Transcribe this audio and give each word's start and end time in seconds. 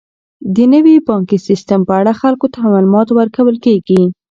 د 0.55 0.57
نوي 0.73 0.95
بانکي 1.07 1.37
سیستم 1.47 1.79
په 1.87 1.93
اړه 1.99 2.11
خلکو 2.21 2.45
ته 2.53 2.57
معلومات 2.67 3.07
ورکول 3.11 3.55
کیږي. 3.65 4.01